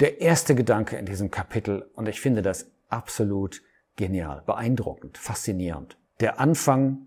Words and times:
der 0.00 0.20
erste 0.20 0.54
Gedanke 0.54 0.96
in 0.96 1.06
diesem 1.06 1.30
Kapitel 1.30 1.88
und 1.94 2.06
ich 2.06 2.20
finde 2.20 2.42
das 2.42 2.70
absolut 2.88 3.62
genial, 3.96 4.42
beeindruckend, 4.44 5.16
faszinierend. 5.16 5.96
Der 6.20 6.38
Anfang 6.38 7.06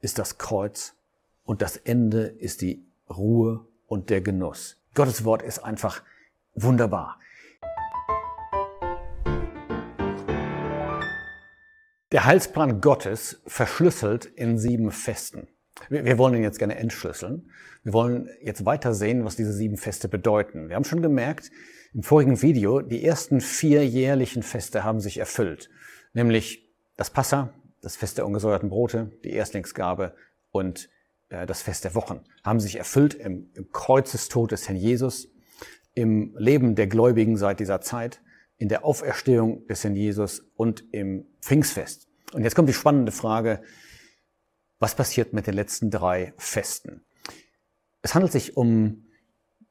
ist 0.00 0.18
das 0.18 0.38
Kreuz 0.38 0.94
und 1.44 1.62
das 1.62 1.76
Ende 1.76 2.22
ist 2.22 2.60
die 2.60 2.86
Ruhe 3.08 3.66
und 3.88 4.08
der 4.08 4.20
Genuss. 4.20 4.76
Gottes 4.94 5.24
Wort 5.24 5.42
ist 5.42 5.58
einfach 5.58 6.02
wunderbar. 6.54 7.18
Der 12.12 12.24
Heilsplan 12.24 12.80
Gottes 12.80 13.40
verschlüsselt 13.46 14.26
in 14.26 14.58
sieben 14.58 14.92
Festen. 14.92 15.48
Wir 15.88 16.18
wollen 16.18 16.34
ihn 16.34 16.42
jetzt 16.42 16.58
gerne 16.58 16.76
entschlüsseln. 16.76 17.50
Wir 17.82 17.92
wollen 17.92 18.28
jetzt 18.42 18.64
weiter 18.64 18.94
sehen, 18.94 19.24
was 19.24 19.36
diese 19.36 19.52
sieben 19.52 19.76
Feste 19.76 20.08
bedeuten. 20.08 20.68
Wir 20.68 20.76
haben 20.76 20.84
schon 20.84 21.02
gemerkt 21.02 21.50
im 21.92 22.02
vorigen 22.02 22.40
Video, 22.42 22.80
die 22.80 23.04
ersten 23.04 23.40
vier 23.40 23.86
jährlichen 23.86 24.42
Feste 24.42 24.84
haben 24.84 25.00
sich 25.00 25.18
erfüllt. 25.18 25.70
Nämlich 26.12 26.68
das 26.96 27.10
Passa, 27.10 27.52
das 27.82 27.96
Fest 27.96 28.18
der 28.18 28.26
ungesäuerten 28.26 28.68
Brote, 28.68 29.10
die 29.24 29.32
Erstlingsgabe 29.32 30.14
und 30.52 30.88
äh, 31.30 31.46
das 31.46 31.62
Fest 31.62 31.84
der 31.84 31.94
Wochen 31.94 32.20
haben 32.44 32.60
sich 32.60 32.76
erfüllt 32.76 33.14
im, 33.14 33.50
im 33.54 33.72
Kreuzestod 33.72 34.52
des 34.52 34.68
Herrn 34.68 34.78
Jesus, 34.78 35.28
im 35.94 36.36
Leben 36.38 36.74
der 36.74 36.86
Gläubigen 36.86 37.36
seit 37.36 37.60
dieser 37.60 37.80
Zeit 37.80 38.20
in 38.56 38.68
der 38.68 38.84
Auferstehung 38.84 39.66
des 39.66 39.82
Herrn 39.82 39.96
Jesus 39.96 40.42
und 40.54 40.84
im 40.92 41.26
Pfingstfest. 41.40 42.08
Und 42.32 42.44
jetzt 42.44 42.54
kommt 42.54 42.68
die 42.68 42.74
spannende 42.74 43.10
Frage, 43.10 43.62
was 44.78 44.94
passiert 44.94 45.32
mit 45.32 45.46
den 45.46 45.54
letzten 45.54 45.90
drei 45.90 46.32
Festen? 46.36 47.02
Es 48.02 48.14
handelt 48.14 48.32
sich 48.32 48.56
um 48.56 49.06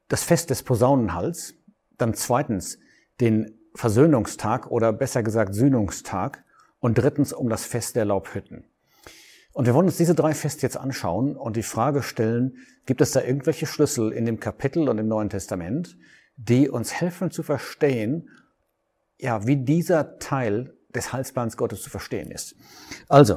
das 0.08 0.24
Fest 0.24 0.50
des 0.50 0.64
Posaunenhals, 0.64 1.56
dann 2.02 2.14
zweitens 2.14 2.80
den 3.22 3.60
Versöhnungstag 3.76 4.72
oder 4.72 4.92
besser 4.92 5.24
gesagt 5.24 5.54
Sühnungstag 5.54 6.44
und 6.80 6.98
drittens 6.98 7.34
um 7.34 7.50
das 7.50 7.66
Fest 7.66 7.96
der 7.96 8.06
Laubhütten. 8.06 8.66
Und 9.54 9.66
wir 9.66 9.74
wollen 9.74 9.88
uns 9.88 9.98
diese 9.98 10.16
drei 10.16 10.34
Feste 10.34 10.62
jetzt 10.62 10.78
anschauen 10.78 11.36
und 11.36 11.58
die 11.58 11.64
Frage 11.64 12.04
stellen, 12.04 12.58
gibt 12.86 13.02
es 13.02 13.12
da 13.12 13.22
irgendwelche 13.22 13.66
Schlüssel 13.66 14.12
in 14.12 14.26
dem 14.26 14.40
Kapitel 14.40 14.88
und 14.88 14.98
im 14.98 15.08
Neuen 15.08 15.30
Testament, 15.30 15.98
die 16.38 16.70
uns 16.70 16.94
helfen 16.94 17.32
zu 17.32 17.44
verstehen, 17.44 18.30
ja, 19.18 19.46
wie 19.46 19.58
dieser 19.58 20.18
Teil 20.20 20.74
des 20.96 21.12
Heilsplans 21.12 21.58
Gottes 21.58 21.82
zu 21.82 21.90
verstehen 21.90 22.32
ist. 22.32 22.56
Also, 23.10 23.36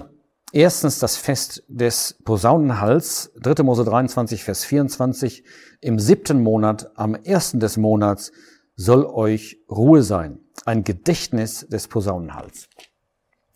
erstens 0.52 0.98
das 0.98 1.16
Fest 1.16 1.64
des 1.68 2.18
Posaunenhals, 2.24 3.32
3. 3.40 3.62
Mose 3.62 3.84
23, 3.84 4.44
Vers 4.44 4.64
24, 4.64 5.44
im 5.80 5.98
siebten 5.98 6.42
Monat, 6.42 6.92
am 6.94 7.14
ersten 7.14 7.58
des 7.58 7.76
Monats, 7.76 8.32
soll 8.76 9.04
euch 9.04 9.58
Ruhe 9.70 10.02
sein. 10.02 10.38
Ein 10.64 10.84
Gedächtnis 10.84 11.66
des 11.68 11.88
Posaunenhals. 11.88 12.68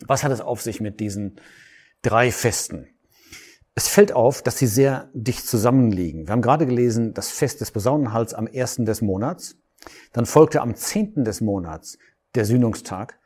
Was 0.07 0.25
hat 0.25 0.33
es 0.33 0.41
auf 0.41 0.61
sich 0.61 0.81
mit 0.81 1.01
diesen 1.01 1.41
drei 2.03 2.33
Festen? 2.33 2.89
Es 3.75 3.89
fällt 3.89 4.13
auf, 4.13 4.43
dass 4.43 4.59
sie 4.59 4.67
sehr 4.67 5.11
dicht 5.13 5.47
zusammenliegen. 5.47 6.27
Wir 6.27 6.33
haben 6.33 6.43
gerade 6.43 6.67
gelesen, 6.67 7.13
das 7.13 7.31
Fest 7.31 7.61
des 7.61 7.71
Posaunenhals 7.71 8.33
am 8.35 8.47
ersten 8.47 8.87
des 8.87 9.03
Monats. 9.03 9.57
Dann 10.13 10.27
folgte 10.27 10.63
am 10.63 10.75
zehnten 10.75 11.25
des 11.25 11.41
Monats 11.41 11.99
der 12.35 12.47
Sühnungstag 12.47 13.19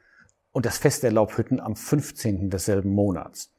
und 0.53 0.67
das 0.67 0.79
Fest 0.79 1.05
der 1.05 1.13
Laubhütten 1.13 1.61
am 1.61 1.77
15. 1.77 2.51
desselben 2.51 2.93
Monats. 2.93 3.53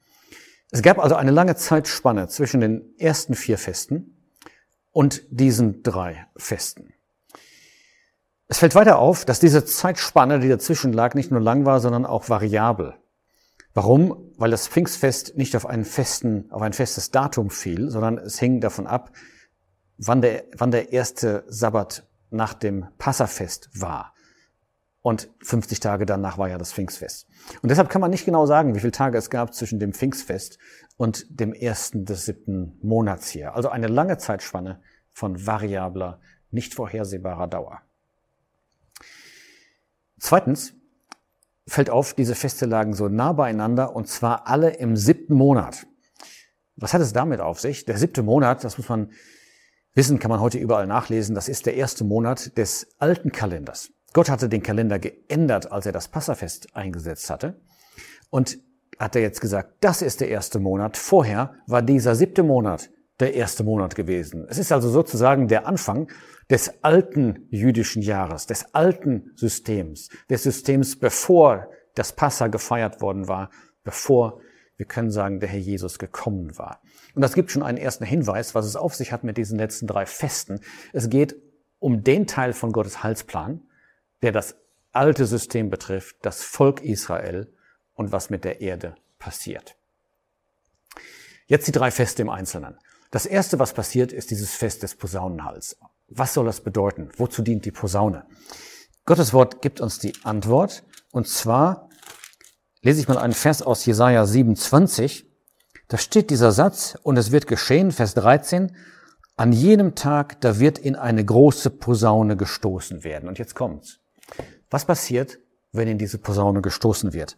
Es 0.72 0.80
gab 0.80 0.98
also 0.98 1.16
eine 1.16 1.30
lange 1.30 1.54
Zeitspanne 1.54 2.28
zwischen 2.28 2.62
den 2.62 2.98
ersten 2.98 3.34
vier 3.34 3.58
Festen 3.58 4.16
und 4.90 5.22
diesen 5.28 5.82
drei 5.82 6.26
Festen. 6.34 6.94
Es 8.48 8.58
fällt 8.58 8.74
weiter 8.74 8.98
auf, 8.98 9.26
dass 9.26 9.38
diese 9.38 9.66
Zeitspanne, 9.66 10.40
die 10.40 10.48
dazwischen 10.48 10.94
lag, 10.94 11.14
nicht 11.14 11.30
nur 11.30 11.40
lang 11.40 11.66
war, 11.66 11.80
sondern 11.80 12.06
auch 12.06 12.30
variabel. 12.30 12.94
Warum? 13.74 14.32
Weil 14.38 14.50
das 14.50 14.66
Pfingstfest 14.66 15.36
nicht 15.36 15.54
auf 15.56 15.66
einen 15.66 15.84
festen, 15.84 16.50
auf 16.50 16.62
ein 16.62 16.72
festes 16.72 17.10
Datum 17.10 17.50
fiel, 17.50 17.90
sondern 17.90 18.16
es 18.16 18.38
hing 18.38 18.60
davon 18.60 18.86
ab, 18.86 19.12
wann 19.98 20.22
der, 20.22 20.44
wann 20.56 20.70
der 20.70 20.92
erste 20.92 21.44
Sabbat 21.48 22.06
nach 22.30 22.54
dem 22.54 22.86
Passafest 22.96 23.68
war. 23.78 24.11
Und 25.02 25.28
50 25.42 25.80
Tage 25.80 26.06
danach 26.06 26.38
war 26.38 26.48
ja 26.48 26.58
das 26.58 26.72
Pfingstfest. 26.72 27.26
Und 27.60 27.70
deshalb 27.70 27.88
kann 27.88 28.00
man 28.00 28.10
nicht 28.10 28.24
genau 28.24 28.46
sagen, 28.46 28.74
wie 28.74 28.80
viele 28.80 28.92
Tage 28.92 29.18
es 29.18 29.30
gab 29.30 29.52
zwischen 29.52 29.80
dem 29.80 29.92
Pfingstfest 29.92 30.58
und 30.96 31.26
dem 31.28 31.52
ersten 31.52 32.04
des 32.04 32.24
siebten 32.24 32.78
Monats 32.82 33.28
hier. 33.28 33.56
Also 33.56 33.68
eine 33.68 33.88
lange 33.88 34.18
Zeitspanne 34.18 34.80
von 35.12 35.44
variabler, 35.44 36.20
nicht 36.52 36.74
vorhersehbarer 36.74 37.48
Dauer. 37.48 37.82
Zweitens 40.20 40.74
fällt 41.66 41.90
auf, 41.90 42.14
diese 42.14 42.36
Feste 42.36 42.66
lagen 42.66 42.94
so 42.94 43.08
nah 43.08 43.32
beieinander 43.32 43.96
und 43.96 44.06
zwar 44.06 44.46
alle 44.46 44.70
im 44.70 44.96
siebten 44.96 45.34
Monat. 45.34 45.86
Was 46.76 46.94
hat 46.94 47.00
es 47.00 47.12
damit 47.12 47.40
auf 47.40 47.60
sich? 47.60 47.84
Der 47.84 47.98
siebte 47.98 48.22
Monat, 48.22 48.62
das 48.62 48.78
muss 48.78 48.88
man 48.88 49.10
wissen, 49.94 50.20
kann 50.20 50.30
man 50.30 50.40
heute 50.40 50.58
überall 50.58 50.86
nachlesen, 50.86 51.34
das 51.34 51.48
ist 51.48 51.66
der 51.66 51.74
erste 51.74 52.04
Monat 52.04 52.56
des 52.56 52.94
alten 52.98 53.32
Kalenders. 53.32 53.90
Gott 54.12 54.28
hatte 54.28 54.48
den 54.48 54.62
Kalender 54.62 54.98
geändert, 54.98 55.72
als 55.72 55.86
er 55.86 55.92
das 55.92 56.08
Passafest 56.08 56.74
eingesetzt 56.76 57.30
hatte. 57.30 57.60
Und 58.30 58.58
hat 58.98 59.16
er 59.16 59.22
jetzt 59.22 59.40
gesagt, 59.40 59.74
das 59.80 60.02
ist 60.02 60.20
der 60.20 60.28
erste 60.28 60.58
Monat. 60.60 60.96
Vorher 60.96 61.54
war 61.66 61.82
dieser 61.82 62.14
siebte 62.14 62.42
Monat 62.42 62.90
der 63.20 63.34
erste 63.34 63.64
Monat 63.64 63.94
gewesen. 63.94 64.46
Es 64.48 64.58
ist 64.58 64.72
also 64.72 64.88
sozusagen 64.88 65.48
der 65.48 65.66
Anfang 65.66 66.10
des 66.50 66.82
alten 66.82 67.46
jüdischen 67.50 68.02
Jahres, 68.02 68.46
des 68.46 68.74
alten 68.74 69.32
Systems, 69.36 70.08
des 70.28 70.42
Systems, 70.42 70.98
bevor 70.98 71.68
das 71.94 72.12
Passa 72.12 72.48
gefeiert 72.48 73.00
worden 73.00 73.28
war, 73.28 73.50
bevor 73.84 74.40
wir 74.76 74.86
können 74.86 75.10
sagen, 75.10 75.40
der 75.40 75.48
Herr 75.48 75.60
Jesus 75.60 75.98
gekommen 75.98 76.56
war. 76.58 76.80
Und 77.14 77.22
das 77.22 77.34
gibt 77.34 77.50
schon 77.50 77.62
einen 77.62 77.78
ersten 77.78 78.04
Hinweis, 78.04 78.54
was 78.54 78.66
es 78.66 78.76
auf 78.76 78.94
sich 78.94 79.12
hat 79.12 79.22
mit 79.22 79.36
diesen 79.36 79.58
letzten 79.58 79.86
drei 79.86 80.06
Festen. 80.06 80.60
Es 80.92 81.10
geht 81.10 81.36
um 81.78 82.02
den 82.02 82.26
Teil 82.26 82.52
von 82.52 82.72
Gottes 82.72 83.02
Heilsplan, 83.02 83.62
der 84.22 84.32
das 84.32 84.56
alte 84.92 85.26
System 85.26 85.70
betrifft, 85.70 86.16
das 86.22 86.42
Volk 86.42 86.82
Israel 86.82 87.52
und 87.94 88.12
was 88.12 88.30
mit 88.30 88.44
der 88.44 88.60
Erde 88.60 88.94
passiert. 89.18 89.76
Jetzt 91.46 91.66
die 91.66 91.72
drei 91.72 91.90
Feste 91.90 92.22
im 92.22 92.30
Einzelnen. 92.30 92.78
Das 93.10 93.26
erste, 93.26 93.58
was 93.58 93.74
passiert, 93.74 94.12
ist 94.12 94.30
dieses 94.30 94.54
Fest 94.54 94.82
des 94.82 94.94
Posaunenhals. 94.94 95.76
Was 96.08 96.34
soll 96.34 96.46
das 96.46 96.60
bedeuten? 96.60 97.10
Wozu 97.16 97.42
dient 97.42 97.64
die 97.64 97.70
Posaune? 97.70 98.24
Gottes 99.04 99.32
Wort 99.32 99.60
gibt 99.60 99.80
uns 99.80 99.98
die 99.98 100.14
Antwort. 100.24 100.84
Und 101.10 101.28
zwar 101.28 101.90
lese 102.80 103.00
ich 103.00 103.08
mal 103.08 103.18
einen 103.18 103.32
Vers 103.32 103.62
aus 103.62 103.84
Jesaja 103.84 104.24
27. 104.24 105.26
Da 105.88 105.98
steht 105.98 106.30
dieser 106.30 106.52
Satz, 106.52 106.96
und 107.02 107.18
es 107.18 107.32
wird 107.32 107.46
geschehen, 107.46 107.92
Vers 107.92 108.14
13, 108.14 108.74
an 109.36 109.52
jenem 109.52 109.94
Tag, 109.94 110.40
da 110.40 110.58
wird 110.58 110.78
in 110.78 110.96
eine 110.96 111.24
große 111.24 111.70
Posaune 111.70 112.36
gestoßen 112.36 113.04
werden. 113.04 113.28
Und 113.28 113.38
jetzt 113.38 113.54
kommt's. 113.54 114.01
Was 114.70 114.84
passiert, 114.84 115.38
wenn 115.72 115.88
in 115.88 115.98
diese 115.98 116.18
Posaune 116.18 116.62
gestoßen 116.62 117.12
wird? 117.12 117.36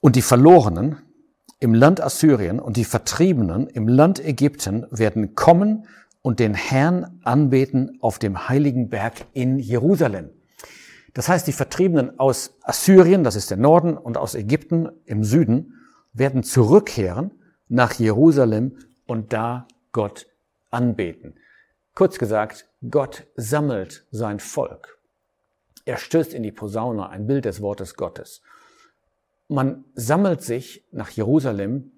Und 0.00 0.16
die 0.16 0.22
Verlorenen 0.22 0.98
im 1.58 1.74
Land 1.74 2.00
Assyrien 2.00 2.60
und 2.60 2.76
die 2.76 2.84
Vertriebenen 2.84 3.66
im 3.66 3.88
Land 3.88 4.22
Ägypten 4.24 4.86
werden 4.90 5.34
kommen 5.34 5.86
und 6.22 6.38
den 6.40 6.54
Herrn 6.54 7.20
anbeten 7.22 7.98
auf 8.00 8.18
dem 8.18 8.48
heiligen 8.48 8.88
Berg 8.88 9.26
in 9.32 9.58
Jerusalem. 9.58 10.30
Das 11.14 11.28
heißt, 11.28 11.46
die 11.46 11.52
Vertriebenen 11.52 12.18
aus 12.18 12.54
Assyrien, 12.62 13.24
das 13.24 13.36
ist 13.36 13.50
der 13.50 13.56
Norden, 13.56 13.96
und 13.96 14.18
aus 14.18 14.34
Ägypten 14.34 14.90
im 15.06 15.24
Süden, 15.24 15.74
werden 16.12 16.42
zurückkehren 16.42 17.30
nach 17.68 17.94
Jerusalem 17.94 18.76
und 19.06 19.32
da 19.32 19.66
Gott 19.92 20.26
anbeten. 20.70 21.36
Kurz 21.94 22.18
gesagt, 22.18 22.68
Gott 22.90 23.26
sammelt 23.36 24.04
sein 24.10 24.40
Volk. 24.40 24.95
Er 25.86 25.96
stößt 25.96 26.34
in 26.34 26.42
die 26.42 26.52
Posaune, 26.52 27.08
ein 27.08 27.26
Bild 27.26 27.46
des 27.46 27.62
Wortes 27.62 27.94
Gottes. 27.94 28.42
Man 29.48 29.84
sammelt 29.94 30.42
sich 30.42 30.84
nach 30.90 31.08
Jerusalem 31.10 31.92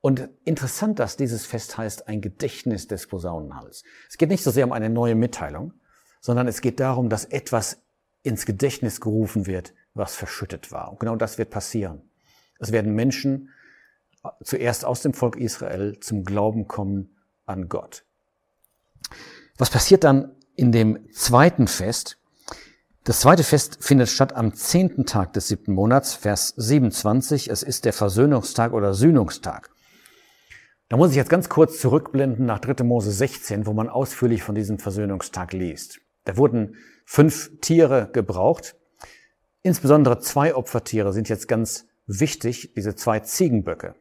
und 0.00 0.28
interessant, 0.44 0.98
dass 0.98 1.16
dieses 1.16 1.46
Fest 1.46 1.78
heißt 1.78 2.08
ein 2.08 2.20
Gedächtnis 2.20 2.88
des 2.88 3.06
Posaunenhals. 3.06 3.84
Es 4.10 4.18
geht 4.18 4.28
nicht 4.28 4.42
so 4.42 4.50
sehr 4.50 4.66
um 4.66 4.72
eine 4.72 4.90
neue 4.90 5.14
Mitteilung, 5.14 5.72
sondern 6.20 6.48
es 6.48 6.60
geht 6.60 6.80
darum, 6.80 7.08
dass 7.08 7.24
etwas 7.24 7.80
ins 8.24 8.44
Gedächtnis 8.44 9.00
gerufen 9.00 9.46
wird, 9.46 9.72
was 9.94 10.16
verschüttet 10.16 10.72
war. 10.72 10.90
Und 10.90 10.98
genau 10.98 11.14
das 11.14 11.38
wird 11.38 11.50
passieren. 11.50 12.02
Es 12.58 12.72
werden 12.72 12.92
Menschen 12.92 13.50
zuerst 14.42 14.84
aus 14.84 15.02
dem 15.02 15.14
Volk 15.14 15.36
Israel 15.36 16.00
zum 16.00 16.24
Glauben 16.24 16.66
kommen 16.66 17.16
an 17.46 17.68
Gott. 17.68 18.04
Was 19.58 19.70
passiert 19.70 20.02
dann 20.02 20.34
in 20.56 20.72
dem 20.72 21.08
zweiten 21.12 21.68
Fest? 21.68 22.18
Das 23.04 23.18
zweite 23.18 23.42
Fest 23.42 23.78
findet 23.80 24.10
statt 24.10 24.32
am 24.36 24.54
zehnten 24.54 25.06
Tag 25.06 25.32
des 25.32 25.48
siebten 25.48 25.72
Monats, 25.72 26.14
Vers 26.14 26.54
27. 26.56 27.50
Es 27.50 27.64
ist 27.64 27.84
der 27.84 27.92
Versöhnungstag 27.92 28.72
oder 28.72 28.94
Sühnungstag. 28.94 29.70
Da 30.88 30.96
muss 30.96 31.10
ich 31.10 31.16
jetzt 31.16 31.28
ganz 31.28 31.48
kurz 31.48 31.80
zurückblenden 31.80 32.46
nach 32.46 32.60
3. 32.60 32.84
Mose 32.84 33.10
16, 33.10 33.66
wo 33.66 33.72
man 33.72 33.88
ausführlich 33.88 34.44
von 34.44 34.54
diesem 34.54 34.78
Versöhnungstag 34.78 35.52
liest. 35.52 35.98
Da 36.22 36.36
wurden 36.36 36.76
fünf 37.04 37.50
Tiere 37.60 38.08
gebraucht. 38.12 38.76
Insbesondere 39.62 40.20
zwei 40.20 40.54
Opfertiere 40.54 41.12
sind 41.12 41.28
jetzt 41.28 41.48
ganz 41.48 41.88
wichtig, 42.06 42.72
diese 42.76 42.94
zwei 42.94 43.18
Ziegenböcke. 43.18 43.96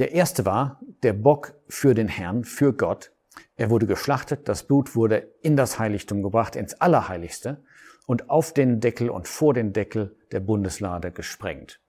Der 0.00 0.10
erste 0.10 0.44
war 0.44 0.80
der 1.04 1.12
Bock 1.12 1.54
für 1.68 1.94
den 1.94 2.08
Herrn, 2.08 2.42
für 2.42 2.72
Gott. 2.72 3.12
Er 3.54 3.70
wurde 3.70 3.86
geschlachtet, 3.86 4.48
das 4.48 4.64
Blut 4.64 4.96
wurde 4.96 5.32
in 5.40 5.56
das 5.56 5.78
Heiligtum 5.78 6.24
gebracht, 6.24 6.56
ins 6.56 6.74
Allerheiligste 6.74 7.62
und 8.06 8.30
auf 8.30 8.52
den 8.52 8.80
Deckel 8.80 9.10
und 9.10 9.28
vor 9.28 9.54
den 9.54 9.72
Deckel 9.72 10.16
der 10.32 10.40
Bundeslade 10.40 11.12
gesprengt. 11.12 11.80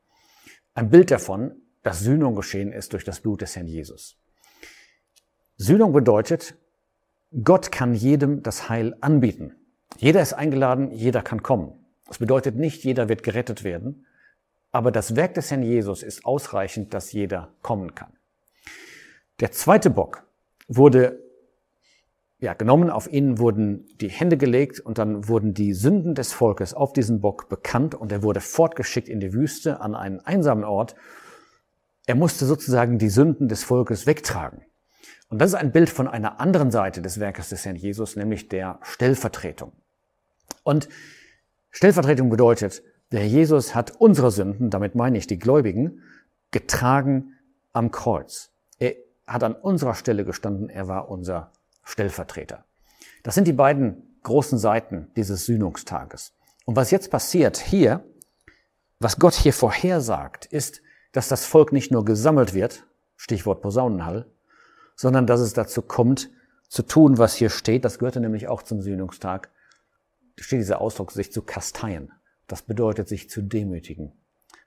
Ein 0.74 0.90
Bild 0.90 1.12
davon, 1.12 1.62
dass 1.82 2.00
Sühnung 2.00 2.36
geschehen 2.36 2.72
ist 2.72 2.94
durch 2.94 3.04
das 3.04 3.20
Blut 3.20 3.42
des 3.42 3.56
Herrn 3.56 3.68
Jesus. 3.68 4.18
Sühnung 5.58 5.94
bedeutet, 5.94 6.56
Gott 7.44 7.72
kann 7.72 7.94
jedem 7.94 8.44
das 8.44 8.70
Heil 8.70 8.96
anbieten. 9.02 9.56
Jeder 9.98 10.22
ist 10.22 10.34
eingeladen, 10.34 10.92
jeder 10.92 11.22
kann 11.22 11.44
kommen. 11.44 11.86
Das 12.08 12.18
bedeutet 12.18 12.56
nicht, 12.56 12.84
jeder 12.84 13.10
wird 13.10 13.24
gerettet 13.24 13.64
werden, 13.64 14.06
aber 14.72 14.92
das 14.92 15.16
Werk 15.16 15.36
des 15.36 15.52
Herrn 15.52 15.64
Jesus 15.64 16.04
ist 16.04 16.26
ausreichend, 16.26 16.94
dass 16.94 17.12
jeder 17.12 17.54
kommen 17.62 17.96
kann. 17.96 18.14
Der 19.40 19.52
zweite 19.52 19.90
Bock 19.90 20.24
wurde 20.68 21.20
ja, 22.44 22.54
genommen, 22.54 22.90
auf 22.90 23.10
ihn 23.10 23.40
wurden 23.40 23.88
die 24.02 24.10
Hände 24.10 24.36
gelegt 24.36 24.82
und 24.82 24.98
dann 24.98 25.30
wurden 25.30 25.54
die 25.54 25.72
Sünden 25.72 26.14
des 26.14 26.34
Volkes 26.34 26.74
auf 26.74 26.92
diesen 26.92 27.22
Bock 27.22 27.48
bekannt 27.48 27.96
und 27.96 28.12
er 28.12 28.22
wurde 28.22 28.42
fortgeschickt 28.42 29.08
in 29.08 29.22
die 29.22 29.32
Wüste 29.32 29.80
an 29.80 29.96
einen 29.96 30.20
einsamen 30.20 30.66
Ort. 30.66 30.94
Er 32.06 32.16
musste 32.16 32.46
sozusagen 32.46 32.98
die 32.98 33.08
Sünden 33.08 33.48
des 33.48 33.64
Volkes 33.64 34.08
wegtragen. 34.08 34.66
Und 35.30 35.40
das 35.40 35.52
ist 35.52 35.56
ein 35.56 35.72
Bild 35.72 35.90
von 35.90 36.10
einer 36.10 36.42
anderen 36.42 36.70
Seite 36.70 37.02
des 37.02 37.18
Werkes 37.18 37.48
des 37.48 37.64
Herrn 37.64 37.78
Jesus, 37.78 38.18
nämlich 38.18 38.50
der 38.50 38.78
Stellvertretung. 38.82 39.72
Und 40.64 40.90
Stellvertretung 41.72 42.30
bedeutet, 42.30 42.84
der 43.14 43.22
Herr 43.22 43.28
Jesus 43.28 43.74
hat 43.74 43.94
unsere 44.00 44.32
Sünden, 44.32 44.70
damit 44.70 44.96
meine 44.96 45.18
ich 45.18 45.28
die 45.28 45.40
Gläubigen, 45.40 46.02
getragen 46.52 47.36
am 47.72 47.90
Kreuz. 47.90 48.52
Er 48.80 48.96
hat 49.26 49.46
an 49.46 49.56
unserer 49.56 49.96
Stelle 49.96 50.26
gestanden, 50.26 50.68
er 50.68 50.90
war 50.90 51.08
unser 51.08 51.54
Stellvertreter. 51.84 52.66
Das 53.24 53.36
sind 53.36 53.48
die 53.48 53.54
beiden 53.54 54.18
großen 54.24 54.58
Seiten 54.58 55.12
dieses 55.16 55.46
Sühnungstages. 55.46 56.34
Und 56.66 56.76
was 56.76 56.92
jetzt 56.92 57.12
passiert 57.12 57.58
hier, 57.58 58.04
was 59.00 59.20
Gott 59.20 59.34
hier 59.34 59.54
vorhersagt, 59.54 60.46
ist, 60.46 60.82
dass 61.12 61.28
das 61.28 61.46
Volk 61.46 61.74
nicht 61.74 61.92
nur 61.92 62.06
gesammelt 62.06 62.54
wird, 62.54 62.86
Stichwort 63.18 63.62
Posaunenhall, 63.62 64.26
sondern 64.96 65.28
dass 65.28 65.42
es 65.42 65.54
dazu 65.54 65.82
kommt, 65.82 66.30
zu 66.70 66.84
tun, 66.84 67.18
was 67.18 67.36
hier 67.36 67.50
steht. 67.50 67.86
Das 67.86 68.00
gehörte 68.00 68.20
nämlich 68.20 68.48
auch 68.48 68.64
zum 68.64 68.82
Sühnungstag. 68.82 69.50
Da 70.38 70.44
steht 70.44 70.60
dieser 70.60 70.82
Ausdruck, 70.82 71.12
sich 71.12 71.32
zu 71.32 71.42
kasteien. 71.42 72.12
Das 72.48 72.62
bedeutet, 72.62 73.08
sich 73.08 73.30
zu 73.30 73.42
demütigen, 73.42 74.12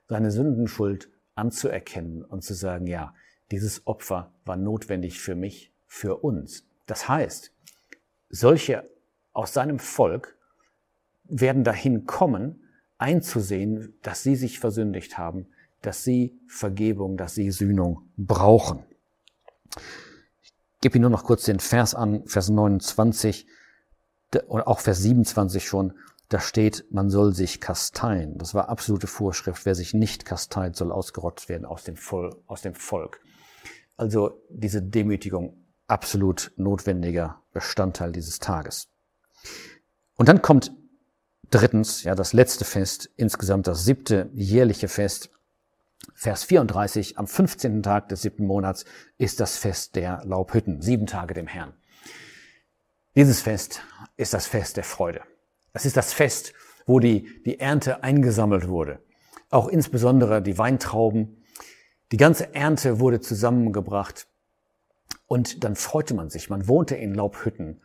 seine 0.07 0.31
Sündenschuld 0.31 1.09
anzuerkennen 1.35 2.23
und 2.23 2.43
zu 2.43 2.53
sagen, 2.53 2.87
ja, 2.87 3.13
dieses 3.51 3.85
Opfer 3.87 4.33
war 4.45 4.55
notwendig 4.55 5.19
für 5.19 5.35
mich, 5.35 5.71
für 5.85 6.17
uns. 6.17 6.66
Das 6.87 7.07
heißt, 7.07 7.51
solche 8.29 8.89
aus 9.33 9.53
seinem 9.53 9.77
Volk 9.77 10.35
werden 11.25 11.63
dahin 11.63 12.05
kommen, 12.05 12.63
einzusehen, 12.97 13.93
dass 14.01 14.23
sie 14.23 14.35
sich 14.35 14.59
versündigt 14.59 15.17
haben, 15.17 15.47
dass 15.81 16.03
sie 16.03 16.39
Vergebung, 16.47 17.17
dass 17.17 17.35
sie 17.35 17.51
Sühnung 17.51 18.09
brauchen. 18.17 18.83
Ich 20.41 20.81
gebe 20.81 20.97
Ihnen 20.97 21.03
nur 21.03 21.11
noch 21.11 21.23
kurz 21.23 21.45
den 21.45 21.59
Vers 21.59 21.93
an, 21.93 22.25
Vers 22.25 22.49
29 22.49 23.45
und 24.47 24.61
auch 24.61 24.79
Vers 24.79 24.99
27 24.99 25.67
schon 25.67 25.93
da 26.29 26.41
steht, 26.41 26.85
man 26.91 27.09
soll 27.09 27.33
sich 27.33 27.61
kasteien. 27.61 28.37
Das 28.37 28.53
war 28.53 28.67
absolute 28.67 29.07
Vorschrift. 29.07 29.65
Wer 29.65 29.75
sich 29.75 29.93
nicht 29.93 30.25
kasteit, 30.25 30.75
soll 30.75 30.91
ausgerottet 30.91 31.47
werden 31.47 31.65
aus 31.65 31.83
dem, 31.83 31.95
Volk, 31.95 32.35
aus 32.47 32.61
dem 32.61 32.75
Volk. 32.75 33.21
Also 33.95 34.41
diese 34.49 34.81
Demütigung 34.81 35.55
absolut 35.87 36.51
notwendiger 36.57 37.41
Bestandteil 37.51 38.11
dieses 38.11 38.39
Tages. 38.39 38.87
Und 40.15 40.29
dann 40.29 40.41
kommt 40.41 40.71
drittens, 41.49 42.03
ja, 42.03 42.15
das 42.15 42.33
letzte 42.33 42.65
Fest, 42.65 43.09
insgesamt 43.15 43.67
das 43.67 43.85
siebte 43.85 44.29
jährliche 44.33 44.87
Fest. 44.87 45.29
Vers 46.13 46.43
34, 46.43 47.17
am 47.17 47.27
15. 47.27 47.83
Tag 47.83 48.09
des 48.09 48.21
siebten 48.21 48.45
Monats 48.45 48.85
ist 49.17 49.39
das 49.39 49.57
Fest 49.57 49.95
der 49.95 50.23
Laubhütten, 50.25 50.81
sieben 50.81 51.05
Tage 51.05 51.33
dem 51.33 51.47
Herrn. 51.47 51.73
Dieses 53.15 53.41
Fest 53.41 53.81
ist 54.15 54.33
das 54.33 54.45
Fest 54.45 54.77
der 54.77 54.83
Freude. 54.83 55.21
Das 55.73 55.85
ist 55.85 55.97
das 55.97 56.13
Fest, 56.13 56.53
wo 56.85 56.99
die, 56.99 57.41
die 57.45 57.59
Ernte 57.59 58.03
eingesammelt 58.03 58.67
wurde. 58.67 58.99
Auch 59.49 59.67
insbesondere 59.67 60.41
die 60.41 60.57
Weintrauben. 60.57 61.43
Die 62.11 62.17
ganze 62.17 62.53
Ernte 62.53 62.99
wurde 62.99 63.19
zusammengebracht. 63.19 64.27
Und 65.27 65.63
dann 65.63 65.75
freute 65.75 66.13
man 66.13 66.29
sich. 66.29 66.49
Man 66.49 66.67
wohnte 66.67 66.95
in 66.95 67.13
Laubhütten. 67.13 67.81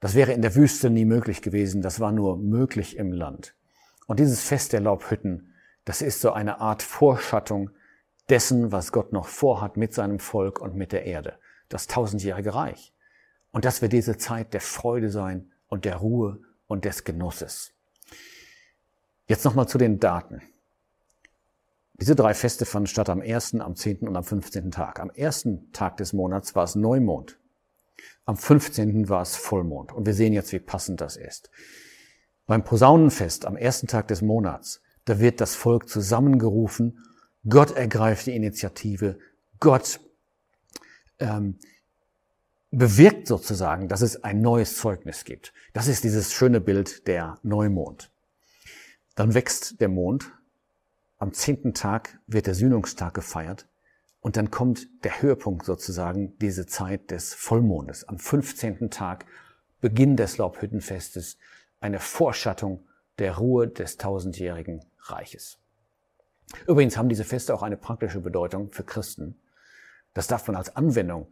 Das 0.00 0.14
wäre 0.14 0.32
in 0.32 0.42
der 0.42 0.54
Wüste 0.54 0.90
nie 0.90 1.04
möglich 1.04 1.42
gewesen. 1.42 1.82
Das 1.82 2.00
war 2.00 2.12
nur 2.12 2.38
möglich 2.38 2.96
im 2.96 3.12
Land. 3.12 3.54
Und 4.06 4.20
dieses 4.20 4.42
Fest 4.42 4.72
der 4.72 4.80
Laubhütten, 4.80 5.54
das 5.84 6.02
ist 6.02 6.20
so 6.20 6.32
eine 6.32 6.60
Art 6.60 6.82
Vorschattung 6.82 7.70
dessen, 8.28 8.72
was 8.72 8.92
Gott 8.92 9.12
noch 9.12 9.26
vorhat 9.26 9.76
mit 9.76 9.92
seinem 9.92 10.18
Volk 10.18 10.60
und 10.60 10.74
mit 10.76 10.92
der 10.92 11.04
Erde. 11.04 11.38
Das 11.68 11.86
tausendjährige 11.86 12.54
Reich. 12.54 12.92
Und 13.50 13.64
das 13.64 13.82
wird 13.82 13.92
diese 13.92 14.16
Zeit 14.16 14.54
der 14.54 14.60
Freude 14.60 15.10
sein 15.10 15.50
und 15.68 15.84
der 15.84 15.96
Ruhe 15.96 16.40
und 16.66 16.84
des 16.84 17.04
Genusses. 17.04 17.72
Jetzt 19.26 19.44
nochmal 19.44 19.68
zu 19.68 19.78
den 19.78 19.98
Daten. 19.98 20.42
Diese 22.00 22.14
drei 22.14 22.32
Feste 22.32 22.64
fanden 22.64 22.86
statt 22.86 23.08
am 23.08 23.20
1., 23.20 23.56
am 23.56 23.74
10. 23.74 24.06
und 24.06 24.16
am 24.16 24.22
15. 24.22 24.70
Tag. 24.70 25.00
Am 25.00 25.10
ersten 25.10 25.72
Tag 25.72 25.96
des 25.96 26.12
Monats 26.12 26.54
war 26.54 26.64
es 26.64 26.76
Neumond. 26.76 27.38
Am 28.24 28.36
15. 28.36 29.08
war 29.08 29.22
es 29.22 29.36
Vollmond. 29.36 29.92
Und 29.92 30.06
wir 30.06 30.14
sehen 30.14 30.32
jetzt, 30.32 30.52
wie 30.52 30.60
passend 30.60 31.00
das 31.00 31.16
ist. 31.16 31.50
Beim 32.46 32.62
Posaunenfest 32.62 33.46
am 33.46 33.56
ersten 33.56 33.88
Tag 33.88 34.08
des 34.08 34.22
Monats, 34.22 34.80
da 35.06 35.18
wird 35.18 35.40
das 35.40 35.56
Volk 35.56 35.88
zusammengerufen. 35.88 37.04
Gott 37.48 37.72
ergreift 37.72 38.26
die 38.26 38.36
Initiative. 38.36 39.18
Gott 39.58 39.98
ähm, 41.18 41.58
bewirkt 42.70 43.26
sozusagen, 43.26 43.88
dass 43.88 44.02
es 44.02 44.22
ein 44.22 44.40
neues 44.40 44.76
Zeugnis 44.76 45.24
gibt. 45.24 45.52
Das 45.72 45.88
ist 45.88 46.04
dieses 46.04 46.32
schöne 46.32 46.60
Bild 46.60 47.08
der 47.08 47.38
Neumond. 47.42 48.12
Dann 49.16 49.34
wächst 49.34 49.80
der 49.80 49.88
Mond. 49.88 50.32
Am 51.18 51.32
zehnten 51.32 51.74
Tag 51.74 52.18
wird 52.26 52.46
der 52.46 52.54
Sühnungstag 52.54 53.14
gefeiert. 53.14 53.66
Und 54.20 54.36
dann 54.36 54.50
kommt 54.50 54.88
der 55.04 55.22
Höhepunkt 55.22 55.64
sozusagen, 55.64 56.36
diese 56.38 56.66
Zeit 56.66 57.10
des 57.10 57.34
Vollmondes. 57.34 58.08
Am 58.08 58.18
15. 58.18 58.90
Tag, 58.90 59.26
Beginn 59.80 60.16
des 60.16 60.38
Laubhüttenfestes, 60.38 61.38
eine 61.80 62.00
Vorschattung 62.00 62.84
der 63.18 63.36
Ruhe 63.36 63.68
des 63.68 63.96
tausendjährigen 63.96 64.84
Reiches. 65.00 65.58
Übrigens 66.66 66.96
haben 66.96 67.08
diese 67.08 67.24
Feste 67.24 67.54
auch 67.54 67.62
eine 67.62 67.76
praktische 67.76 68.20
Bedeutung 68.20 68.72
für 68.72 68.84
Christen. 68.84 69.36
Das 70.14 70.26
darf 70.26 70.46
man 70.46 70.56
als 70.56 70.74
Anwendung 70.76 71.28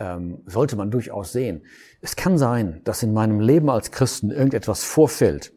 ähm, 0.00 0.42
sollte 0.46 0.76
man 0.76 0.90
durchaus 0.90 1.32
sehen. 1.32 1.62
Es 2.00 2.16
kann 2.16 2.38
sein, 2.38 2.80
dass 2.84 3.02
in 3.02 3.12
meinem 3.12 3.38
Leben 3.38 3.70
als 3.70 3.90
Christen 3.90 4.30
irgendetwas 4.30 4.82
vorfällt, 4.82 5.52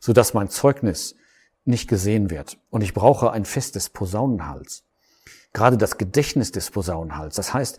so 0.00 0.12
dass 0.12 0.34
mein 0.34 0.48
Zeugnis 0.48 1.16
nicht 1.68 1.88
gesehen 1.88 2.30
wird. 2.30 2.58
Und 2.70 2.82
ich 2.82 2.94
brauche 2.94 3.30
ein 3.30 3.44
festes 3.44 3.90
Posaunenhals. 3.90 4.84
Gerade 5.52 5.78
das 5.78 5.98
Gedächtnis 5.98 6.52
des 6.52 6.70
Posaunenhals. 6.70 7.36
Das 7.36 7.54
heißt, 7.54 7.78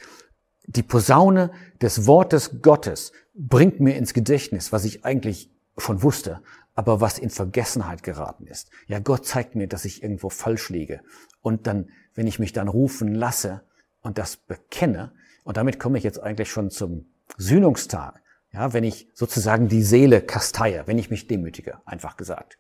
die 0.66 0.84
Posaune 0.84 1.52
des 1.82 2.06
Wortes 2.06 2.62
Gottes 2.62 3.12
bringt 3.34 3.80
mir 3.80 3.96
ins 3.96 4.14
Gedächtnis, 4.14 4.72
was 4.72 4.86
ich 4.86 5.06
eigentlich 5.06 5.52
schon 5.78 6.04
wusste, 6.04 6.42
aber 6.76 7.02
was 7.02 7.18
in 7.18 7.30
Vergessenheit 7.30 8.04
geraten 8.04 8.48
ist. 8.48 8.70
Ja, 8.88 9.00
Gott 9.00 9.26
zeigt 9.26 9.56
mir, 9.56 9.68
dass 9.68 9.86
ich 9.86 10.04
irgendwo 10.04 10.30
falsch 10.30 10.70
liege. 10.70 11.02
Und 11.42 11.68
dann, 11.68 11.90
wenn 12.14 12.28
ich 12.28 12.40
mich 12.40 12.54
dann 12.54 12.68
rufen 12.68 13.16
lasse 13.16 13.64
und 14.02 14.18
das 14.18 14.38
bekenne, 14.38 15.12
und 15.44 15.58
damit 15.58 15.80
komme 15.80 15.98
ich 15.98 16.04
jetzt 16.04 16.22
eigentlich 16.22 16.52
schon 16.52 16.70
zum 16.70 17.08
Sühnungstag. 17.38 18.22
Ja, 18.52 18.74
wenn 18.74 18.84
ich 18.84 19.10
sozusagen 19.14 19.68
die 19.68 19.84
Seele 19.84 20.22
kasteie, 20.22 20.84
wenn 20.86 20.98
ich 20.98 21.10
mich 21.10 21.28
demütige, 21.28 21.80
einfach 21.86 22.18
gesagt, 22.18 22.58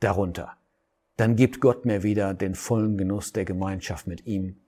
darunter, 0.00 0.56
dann 1.16 1.36
gibt 1.36 1.60
Gott 1.60 1.84
mir 1.84 2.02
wieder 2.02 2.34
den 2.34 2.54
vollen 2.54 2.96
Genuss 2.96 3.32
der 3.32 3.44
Gemeinschaft 3.44 4.06
mit 4.06 4.26
ihm. 4.26 4.60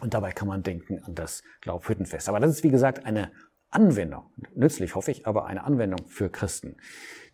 Und 0.00 0.14
dabei 0.14 0.32
kann 0.32 0.48
man 0.48 0.62
denken 0.62 1.02
an 1.04 1.14
das 1.14 1.42
Glaubhüttenfest. 1.60 2.28
Aber 2.28 2.40
das 2.40 2.50
ist, 2.50 2.64
wie 2.64 2.70
gesagt, 2.70 3.04
eine 3.04 3.32
Anwendung, 3.70 4.24
nützlich 4.54 4.94
hoffe 4.94 5.10
ich, 5.10 5.26
aber 5.26 5.46
eine 5.46 5.64
Anwendung 5.64 6.06
für 6.08 6.30
Christen. 6.30 6.76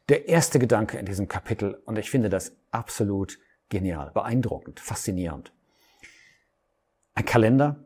Der 0.09 0.29
erste 0.29 0.59
Gedanke 0.59 0.99
in 0.99 1.07
diesem 1.07 1.29
Kapitel, 1.29 1.81
und 1.85 1.99
ich 1.99 2.11
finde 2.11 2.29
das 2.29 2.57
absolut 2.71 3.39
genial, 3.69 4.11
beeindruckend, 4.13 4.81
faszinierend. 4.81 5.53
Ein 7.15 7.25
Kalender, 7.25 7.85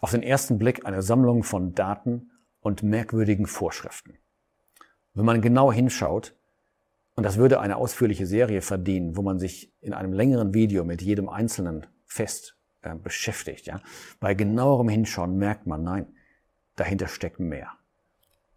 auf 0.00 0.10
den 0.10 0.22
ersten 0.22 0.58
Blick 0.58 0.86
eine 0.86 1.02
Sammlung 1.02 1.42
von 1.42 1.74
Daten 1.74 2.30
und 2.60 2.82
merkwürdigen 2.82 3.46
Vorschriften. 3.46 4.18
Wenn 5.14 5.24
man 5.24 5.40
genau 5.40 5.72
hinschaut, 5.72 6.37
Und 7.18 7.24
das 7.24 7.36
würde 7.36 7.58
eine 7.58 7.74
ausführliche 7.74 8.28
Serie 8.28 8.62
verdienen, 8.62 9.16
wo 9.16 9.22
man 9.22 9.40
sich 9.40 9.74
in 9.80 9.92
einem 9.92 10.12
längeren 10.12 10.54
Video 10.54 10.84
mit 10.84 11.02
jedem 11.02 11.28
einzelnen 11.28 11.84
Fest 12.06 12.56
äh, 12.82 12.94
beschäftigt. 12.94 13.66
Ja? 13.66 13.80
Bei 14.20 14.34
genauerem 14.34 14.88
Hinschauen 14.88 15.36
merkt 15.36 15.66
man, 15.66 15.82
nein, 15.82 16.06
dahinter 16.76 17.08
steckt 17.08 17.40
mehr. 17.40 17.72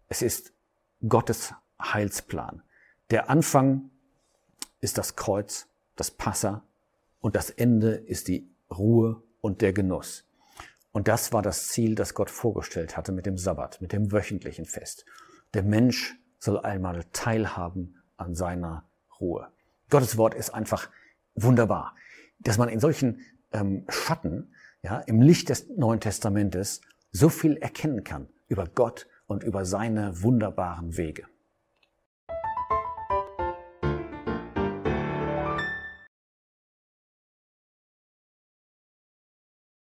Es 0.08 0.22
ist 0.22 0.52
Gottes 1.08 1.52
Heilsplan. 1.82 2.62
Der 3.10 3.28
Anfang 3.28 3.90
ist 4.80 4.96
das 4.96 5.16
Kreuz, 5.16 5.66
das 5.96 6.12
Passa 6.12 6.62
und 7.18 7.34
das 7.34 7.50
Ende 7.50 7.94
ist 7.94 8.28
die 8.28 8.48
Ruhe 8.70 9.24
und 9.40 9.60
der 9.60 9.72
Genuss. 9.72 10.24
Und 10.92 11.08
das 11.08 11.32
war 11.32 11.42
das 11.42 11.66
Ziel, 11.66 11.96
das 11.96 12.14
Gott 12.14 12.30
vorgestellt 12.30 12.96
hatte 12.96 13.10
mit 13.10 13.26
dem 13.26 13.38
Sabbat, 13.38 13.80
mit 13.80 13.92
dem 13.92 14.12
wöchentlichen 14.12 14.66
Fest. 14.66 15.04
Der 15.52 15.64
Mensch 15.64 16.14
soll 16.38 16.60
einmal 16.60 17.04
teilhaben 17.12 17.96
an 18.22 18.34
seiner 18.34 18.84
Ruhe. 19.20 19.48
Gottes 19.90 20.16
Wort 20.16 20.34
ist 20.34 20.50
einfach 20.50 20.88
wunderbar, 21.34 21.94
dass 22.38 22.58
man 22.58 22.68
in 22.68 22.80
solchen 22.80 23.20
ähm, 23.52 23.84
Schatten, 23.88 24.54
ja, 24.82 24.98
im 25.00 25.20
Licht 25.20 25.48
des 25.48 25.68
Neuen 25.68 26.00
Testamentes 26.00 26.80
so 27.12 27.28
viel 27.28 27.56
erkennen 27.56 28.04
kann 28.04 28.28
über 28.48 28.66
Gott 28.66 29.06
und 29.26 29.44
über 29.44 29.64
seine 29.64 30.22
wunderbaren 30.22 30.96
Wege. 30.96 31.24